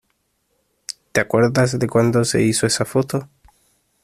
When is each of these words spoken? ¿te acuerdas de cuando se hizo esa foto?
¿te 1.11 1.21
acuerdas 1.21 1.77
de 1.77 1.87
cuando 1.87 2.25
se 2.25 2.41
hizo 2.41 2.65
esa 2.65 2.85
foto? 2.85 3.29